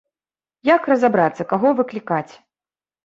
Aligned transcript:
Як 0.69 0.89
разабрацца, 0.93 1.47
каго 1.53 1.75
выклікаць? 1.81 2.29